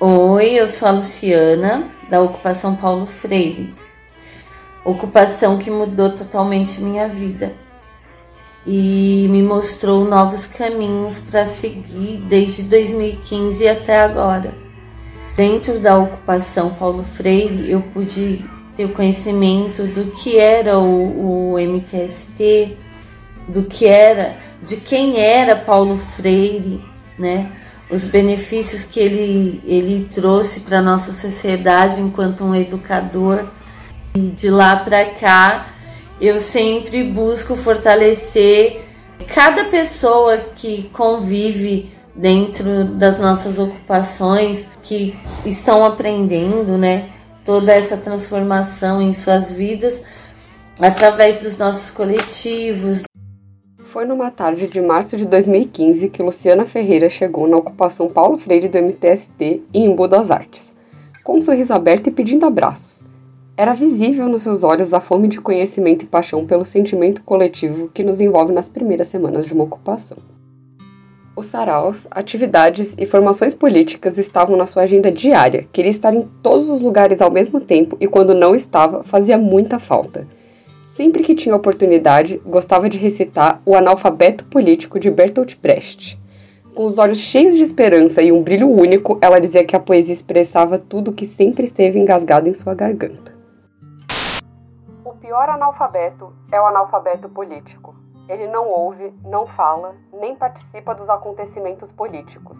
Oi, 0.00 0.50
eu 0.50 0.68
sou 0.68 0.86
a 0.86 0.92
Luciana, 0.92 1.88
da 2.08 2.22
ocupação 2.22 2.76
Paulo 2.76 3.04
Freire. 3.04 3.74
Ocupação 4.84 5.58
que 5.58 5.72
mudou 5.72 6.10
totalmente 6.10 6.80
minha 6.80 7.08
vida 7.08 7.52
e 8.64 9.26
me 9.28 9.42
mostrou 9.42 10.04
novos 10.04 10.46
caminhos 10.46 11.18
para 11.18 11.44
seguir 11.46 12.18
desde 12.28 12.62
2015 12.62 13.66
até 13.66 13.98
agora. 13.98 14.54
Dentro 15.34 15.80
da 15.80 15.98
ocupação 15.98 16.70
Paulo 16.74 17.02
Freire, 17.02 17.68
eu 17.68 17.82
pude 17.82 18.48
ter 18.76 18.84
o 18.84 18.94
conhecimento 18.94 19.82
do 19.82 20.12
que 20.12 20.38
era 20.38 20.78
o, 20.78 21.54
o 21.54 21.58
MTST, 21.58 22.76
do 23.48 23.64
que 23.64 23.84
era, 23.88 24.36
de 24.62 24.76
quem 24.76 25.18
era 25.18 25.56
Paulo 25.56 25.98
Freire, 25.98 26.80
né? 27.18 27.50
Os 27.90 28.04
benefícios 28.04 28.84
que 28.84 29.00
ele, 29.00 29.62
ele 29.64 30.08
trouxe 30.12 30.60
para 30.60 30.82
nossa 30.82 31.12
sociedade 31.12 32.00
enquanto 32.00 32.44
um 32.44 32.54
educador. 32.54 33.46
E 34.14 34.20
de 34.20 34.50
lá 34.50 34.76
para 34.76 35.06
cá, 35.06 35.68
eu 36.20 36.38
sempre 36.38 37.04
busco 37.04 37.56
fortalecer 37.56 38.84
cada 39.34 39.64
pessoa 39.64 40.36
que 40.56 40.90
convive 40.92 41.90
dentro 42.14 42.84
das 42.84 43.18
nossas 43.18 43.58
ocupações, 43.58 44.66
que 44.82 45.16
estão 45.46 45.84
aprendendo, 45.84 46.76
né, 46.76 47.10
toda 47.44 47.72
essa 47.72 47.96
transformação 47.96 49.00
em 49.00 49.14
suas 49.14 49.52
vidas 49.52 50.02
através 50.80 51.40
dos 51.40 51.56
nossos 51.56 51.90
coletivos. 51.90 53.07
Foi 53.88 54.04
numa 54.04 54.30
tarde 54.30 54.66
de 54.66 54.82
março 54.82 55.16
de 55.16 55.24
2015 55.24 56.10
que 56.10 56.22
Luciana 56.22 56.66
Ferreira 56.66 57.08
chegou 57.08 57.48
na 57.48 57.56
ocupação 57.56 58.06
Paulo 58.06 58.36
Freire 58.36 58.68
do 58.68 58.76
MTST 58.76 59.62
em 59.72 59.86
Embu 59.86 60.06
das 60.06 60.30
Artes, 60.30 60.74
com 61.24 61.38
um 61.38 61.40
sorriso 61.40 61.72
aberto 61.72 62.08
e 62.08 62.10
pedindo 62.10 62.44
abraços. 62.44 63.02
Era 63.56 63.72
visível 63.72 64.28
nos 64.28 64.42
seus 64.42 64.62
olhos 64.62 64.92
a 64.92 65.00
fome 65.00 65.26
de 65.26 65.40
conhecimento 65.40 66.02
e 66.02 66.06
paixão 66.06 66.44
pelo 66.44 66.66
sentimento 66.66 67.24
coletivo 67.24 67.88
que 67.88 68.04
nos 68.04 68.20
envolve 68.20 68.52
nas 68.52 68.68
primeiras 68.68 69.08
semanas 69.08 69.46
de 69.46 69.54
uma 69.54 69.64
ocupação. 69.64 70.18
Os 71.34 71.46
saraus, 71.46 72.06
atividades 72.10 72.94
e 72.98 73.06
formações 73.06 73.54
políticas 73.54 74.18
estavam 74.18 74.54
na 74.54 74.66
sua 74.66 74.82
agenda 74.82 75.10
diária. 75.10 75.66
Queria 75.72 75.90
estar 75.90 76.12
em 76.12 76.28
todos 76.42 76.68
os 76.68 76.82
lugares 76.82 77.22
ao 77.22 77.30
mesmo 77.30 77.58
tempo 77.58 77.96
e, 77.98 78.06
quando 78.06 78.34
não 78.34 78.54
estava, 78.54 79.02
fazia 79.02 79.38
muita 79.38 79.78
falta. 79.78 80.26
Sempre 80.98 81.22
que 81.22 81.32
tinha 81.32 81.54
oportunidade, 81.54 82.38
gostava 82.44 82.88
de 82.88 82.98
recitar 82.98 83.62
o 83.64 83.76
Analfabeto 83.76 84.44
Político 84.46 84.98
de 84.98 85.08
Bertolt 85.08 85.54
Brecht. 85.62 86.20
Com 86.74 86.84
os 86.84 86.98
olhos 86.98 87.18
cheios 87.18 87.54
de 87.54 87.62
esperança 87.62 88.20
e 88.20 88.32
um 88.32 88.42
brilho 88.42 88.68
único, 88.68 89.16
ela 89.22 89.38
dizia 89.38 89.64
que 89.64 89.76
a 89.76 89.80
poesia 89.80 90.12
expressava 90.12 90.76
tudo 90.76 91.12
o 91.12 91.14
que 91.14 91.24
sempre 91.24 91.62
esteve 91.62 92.00
engasgado 92.00 92.48
em 92.48 92.52
sua 92.52 92.74
garganta 92.74 93.38
pior 95.20 95.50
analfabeto 95.50 96.32
é 96.50 96.60
o 96.60 96.66
analfabeto 96.66 97.28
político. 97.28 97.94
Ele 98.28 98.46
não 98.46 98.66
ouve, 98.66 99.12
não 99.22 99.46
fala, 99.46 99.94
nem 100.12 100.34
participa 100.34 100.94
dos 100.94 101.08
acontecimentos 101.08 101.92
políticos. 101.92 102.56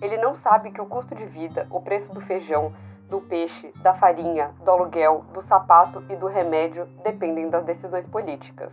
Ele 0.00 0.16
não 0.16 0.34
sabe 0.34 0.70
que 0.70 0.80
o 0.80 0.86
custo 0.86 1.14
de 1.14 1.26
vida, 1.26 1.66
o 1.70 1.80
preço 1.80 2.12
do 2.12 2.20
feijão, 2.22 2.72
do 3.08 3.20
peixe, 3.20 3.72
da 3.82 3.94
farinha, 3.94 4.54
do 4.64 4.70
aluguel, 4.70 5.24
do 5.32 5.42
sapato 5.42 6.04
e 6.10 6.16
do 6.16 6.26
remédio 6.26 6.86
dependem 7.02 7.48
das 7.48 7.64
decisões 7.64 8.08
políticas. 8.08 8.72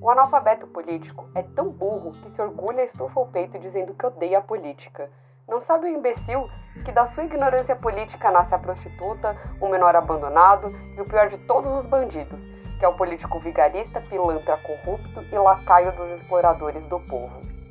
O 0.00 0.10
analfabeto 0.10 0.66
político 0.66 1.28
é 1.34 1.42
tão 1.42 1.70
burro 1.70 2.12
que 2.12 2.30
se 2.30 2.42
orgulha 2.42 2.82
e 2.82 2.86
estufa 2.86 3.20
o 3.20 3.26
peito 3.28 3.58
dizendo 3.58 3.94
que 3.94 4.04
odeia 4.04 4.38
a 4.38 4.42
política. 4.42 5.08
Não 5.48 5.60
sabe 5.60 5.86
o 5.86 5.88
imbecil 5.88 6.48
que 6.84 6.90
da 6.90 7.06
sua 7.06 7.24
ignorância 7.24 7.76
política 7.76 8.30
nasce 8.30 8.52
a 8.52 8.58
prostituta, 8.58 9.36
o 9.60 9.68
menor 9.68 9.94
abandonado 9.94 10.72
e 10.96 11.00
o 11.00 11.04
pior 11.04 11.28
de 11.28 11.38
todos 11.38 11.72
os 11.78 11.86
bandidos, 11.86 12.42
que 12.80 12.84
é 12.84 12.88
o 12.88 12.96
político 12.96 13.38
vigarista, 13.38 14.00
pilantra 14.00 14.56
corrupto 14.56 15.22
e 15.30 15.38
lacaio 15.38 15.92
dos 15.92 16.20
exploradores 16.20 16.84
do 16.86 16.98
povo. 16.98 17.61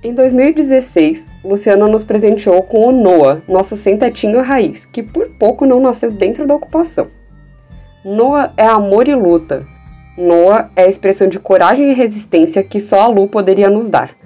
Em 0.00 0.14
2016, 0.14 1.28
Luciano 1.44 1.88
nos 1.88 2.04
presenteou 2.04 2.62
com 2.62 2.86
o 2.86 2.92
Noah, 2.92 3.42
nosso 3.48 3.74
sentatinho 3.74 4.40
raiz, 4.40 4.86
que 4.86 5.02
por 5.02 5.28
pouco 5.30 5.66
não 5.66 5.80
nasceu 5.80 6.12
dentro 6.12 6.46
da 6.46 6.54
ocupação. 6.54 7.08
Noah 8.04 8.52
é 8.56 8.64
amor 8.64 9.08
e 9.08 9.14
luta. 9.16 9.66
Noah 10.16 10.70
é 10.76 10.84
a 10.84 10.88
expressão 10.88 11.26
de 11.26 11.40
coragem 11.40 11.90
e 11.90 11.94
resistência 11.94 12.62
que 12.62 12.78
só 12.78 13.00
a 13.00 13.06
Lu 13.08 13.26
poderia 13.26 13.68
nos 13.68 13.88
dar. 13.88 14.16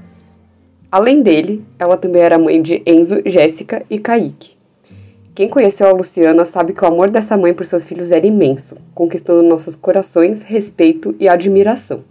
Além 0.91 1.22
dele, 1.22 1.65
ela 1.78 1.97
também 1.97 2.21
era 2.21 2.39
mãe 2.39 2.60
de 2.60 2.83
Enzo, 2.87 3.22
Jéssica 3.25 3.83
e 3.89 3.99
Kaique. 3.99 4.59
Quem 5.34 5.49
conheceu 5.49 5.89
a 5.89 5.93
Luciana 5.93 6.44
sabe 6.44 6.75
que 6.75 6.84
o 6.84 6.89
amor 6.89 7.09
dessa 7.09 7.34
mãe 7.34 7.54
por 7.54 7.65
seus 7.65 7.83
filhos 7.83 8.12
era 8.12 8.27
imenso, 8.27 8.77
conquistando 8.94 9.43
nossos 9.43 9.75
corações, 9.75 10.43
respeito 10.43 11.16
e 11.19 11.27
admiração. 11.27 12.04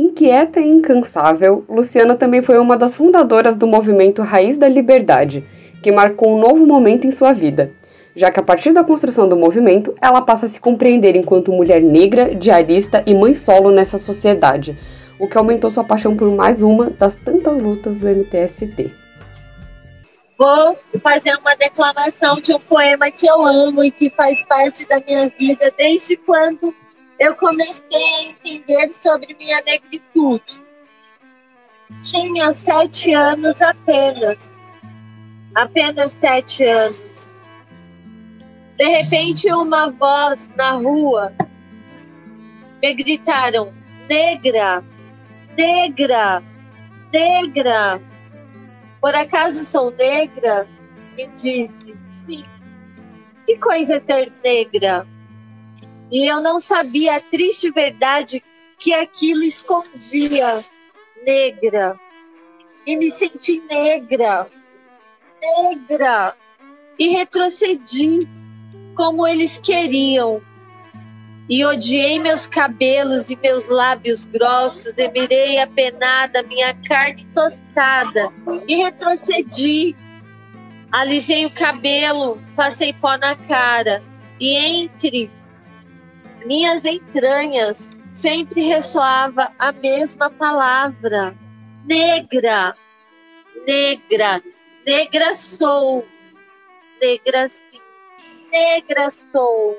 Inquieta 0.00 0.58
e 0.60 0.66
incansável, 0.66 1.62
Luciana 1.68 2.16
também 2.16 2.40
foi 2.40 2.58
uma 2.58 2.74
das 2.74 2.96
fundadoras 2.96 3.54
do 3.54 3.66
movimento 3.66 4.22
Raiz 4.22 4.56
da 4.56 4.66
Liberdade, 4.66 5.44
que 5.82 5.92
marcou 5.92 6.34
um 6.34 6.40
novo 6.40 6.64
momento 6.64 7.06
em 7.06 7.10
sua 7.10 7.34
vida, 7.34 7.70
já 8.16 8.30
que 8.30 8.40
a 8.40 8.42
partir 8.42 8.72
da 8.72 8.82
construção 8.82 9.28
do 9.28 9.36
movimento, 9.36 9.94
ela 10.00 10.22
passa 10.22 10.46
a 10.46 10.48
se 10.48 10.58
compreender 10.58 11.16
enquanto 11.16 11.52
mulher 11.52 11.82
negra, 11.82 12.34
diarista 12.34 13.02
e 13.04 13.12
mãe 13.14 13.34
solo 13.34 13.70
nessa 13.70 13.98
sociedade, 13.98 14.74
o 15.18 15.28
que 15.28 15.36
aumentou 15.36 15.70
sua 15.70 15.84
paixão 15.84 16.16
por 16.16 16.30
mais 16.30 16.62
uma 16.62 16.88
das 16.88 17.14
tantas 17.14 17.58
lutas 17.58 17.98
do 17.98 18.08
MTST. 18.08 18.94
Vou 20.38 20.78
fazer 21.02 21.36
uma 21.36 21.54
declamação 21.56 22.40
de 22.40 22.54
um 22.54 22.60
poema 22.60 23.10
que 23.10 23.26
eu 23.26 23.44
amo 23.44 23.84
e 23.84 23.90
que 23.90 24.08
faz 24.08 24.42
parte 24.44 24.88
da 24.88 24.98
minha 25.06 25.30
vida 25.38 25.70
desde 25.76 26.16
quando 26.16 26.74
eu 27.20 27.36
comecei 27.36 28.02
a 28.02 28.24
entender 28.30 28.90
sobre 28.90 29.36
minha 29.38 29.60
negritude. 29.60 30.62
Tinha 32.02 32.50
sete 32.54 33.12
anos 33.12 33.60
apenas. 33.60 34.58
Apenas 35.54 36.12
sete 36.12 36.64
anos. 36.64 37.28
De 38.78 38.88
repente, 38.88 39.52
uma 39.52 39.90
voz 39.90 40.48
na 40.56 40.72
rua 40.72 41.34
me 42.82 42.94
gritaram: 42.94 43.70
Negra, 44.08 44.82
negra, 45.58 46.42
negra. 47.12 48.00
Por 48.98 49.14
acaso 49.14 49.62
sou 49.64 49.90
negra? 49.90 50.66
E 51.18 51.26
disse, 51.26 51.96
sim. 52.12 52.44
Que 53.44 53.58
coisa 53.58 53.96
é 53.96 54.00
ser 54.00 54.32
negra? 54.42 55.06
E 56.10 56.26
eu 56.30 56.40
não 56.40 56.58
sabia 56.58 57.16
a 57.16 57.20
triste 57.20 57.70
verdade 57.70 58.42
que 58.78 58.92
aquilo 58.92 59.42
escondia. 59.42 60.58
Negra. 61.24 61.98
E 62.86 62.96
me 62.96 63.10
senti 63.10 63.60
negra. 63.70 64.50
Negra. 65.42 66.36
E 66.98 67.08
retrocedi 67.08 68.28
como 68.94 69.26
eles 69.26 69.58
queriam 69.58 70.42
e 71.50 71.64
odiei 71.64 72.20
meus 72.20 72.46
cabelos 72.46 73.28
e 73.28 73.36
meus 73.36 73.68
lábios 73.68 74.24
grossos, 74.24 74.96
e 74.96 75.08
mirei 75.10 75.58
apenada 75.58 76.44
minha 76.44 76.72
carne 76.86 77.26
tostada, 77.34 78.32
e 78.68 78.76
retrocedi. 78.76 79.96
Alisei 80.92 81.46
o 81.46 81.50
cabelo, 81.50 82.38
passei 82.54 82.92
pó 82.92 83.16
na 83.16 83.34
cara, 83.34 84.00
e 84.38 84.54
entre 84.54 85.28
minhas 86.44 86.84
entranhas 86.84 87.88
sempre 88.12 88.62
ressoava 88.66 89.52
a 89.58 89.72
mesma 89.72 90.30
palavra: 90.30 91.34
negra, 91.84 92.74
negra, 93.66 94.42
negra 94.86 95.34
sou, 95.34 96.06
negra 97.00 97.48
sim, 97.48 97.80
negra 98.52 99.10
sou. 99.10 99.78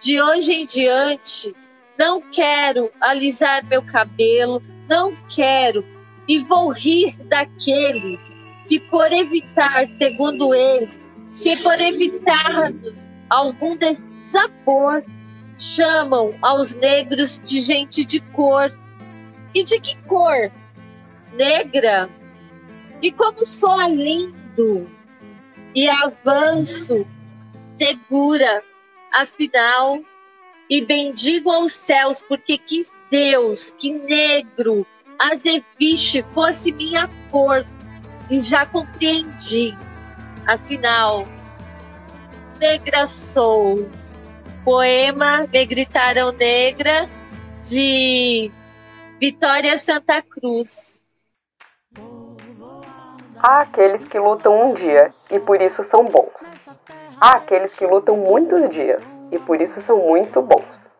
De 0.00 0.20
hoje 0.20 0.52
em 0.52 0.66
diante, 0.66 1.54
não 1.98 2.22
quero 2.30 2.90
alisar 3.00 3.62
meu 3.66 3.82
cabelo, 3.82 4.62
não 4.88 5.14
quero 5.28 5.84
e 6.26 6.38
vou 6.38 6.70
rir 6.70 7.14
daqueles 7.24 8.34
que, 8.68 8.78
por 8.78 9.12
evitar, 9.12 9.86
segundo 9.98 10.54
ele, 10.54 10.88
que 11.42 11.56
por 11.56 11.78
evitar-nos 11.80 13.10
algum 13.28 13.76
desabor, 13.76 15.04
chamam 15.60 16.34
aos 16.40 16.74
negros 16.74 17.38
de 17.38 17.60
gente 17.60 18.04
de 18.04 18.20
cor. 18.20 18.70
E 19.54 19.64
de 19.64 19.80
que 19.80 19.96
cor? 20.02 20.50
Negra. 21.32 22.08
E 23.02 23.12
como 23.12 23.44
soa 23.44 23.88
lindo 23.88 24.88
e 25.74 25.88
avanço 25.88 27.06
segura 27.76 28.62
afinal, 29.12 30.00
e 30.68 30.84
bendigo 30.84 31.50
aos 31.50 31.72
céus, 31.72 32.22
porque 32.28 32.58
quis 32.58 32.92
Deus 33.10 33.74
que 33.78 33.90
negro, 33.90 34.86
azeviche, 35.18 36.24
fosse 36.32 36.70
minha 36.72 37.08
cor, 37.30 37.66
e 38.30 38.38
já 38.38 38.66
compreendi 38.66 39.76
Afinal, 40.46 41.26
Negra 42.58 43.06
Sou, 43.06 43.88
poema 44.64 45.46
Me 45.52 45.64
Gritaram 45.64 46.32
Negra, 46.32 47.08
de 47.62 48.50
Vitória 49.18 49.78
Santa 49.78 50.22
Cruz. 50.22 51.00
Há 53.38 53.62
aqueles 53.62 54.06
que 54.06 54.18
lutam 54.18 54.70
um 54.70 54.74
dia 54.74 55.08
e 55.30 55.38
por 55.40 55.60
isso 55.62 55.82
são 55.84 56.04
bons. 56.04 56.68
Há 57.18 57.36
aqueles 57.36 57.74
que 57.74 57.86
lutam 57.86 58.16
muitos 58.16 58.68
dias 58.70 59.02
e 59.32 59.38
por 59.38 59.60
isso 59.60 59.80
são 59.80 59.98
muito 59.98 60.42
bons. 60.42 60.90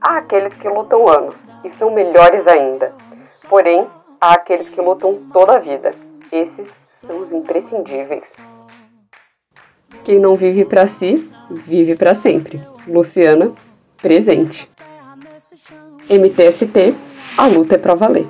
Há 0.00 0.18
aqueles 0.18 0.54
que 0.54 0.68
lutam 0.68 1.08
anos 1.08 1.34
e 1.64 1.70
são 1.72 1.90
melhores 1.90 2.46
ainda. 2.46 2.94
Porém, 3.48 3.86
há 4.20 4.34
aqueles 4.34 4.70
que 4.70 4.80
lutam 4.80 5.28
toda 5.32 5.56
a 5.56 5.58
vida. 5.58 5.92
Esses 6.30 6.68
são 6.86 7.18
os 7.18 7.32
imprescindíveis. 7.32 8.32
Quem 10.06 10.20
não 10.20 10.36
vive 10.36 10.64
para 10.64 10.86
si, 10.86 11.28
vive 11.50 11.96
para 11.96 12.14
sempre. 12.14 12.60
Luciana, 12.86 13.50
presente. 14.00 14.70
MTST, 16.08 16.94
a 17.36 17.48
luta 17.48 17.74
é 17.74 17.78
para 17.78 17.96
valer. 17.96 18.24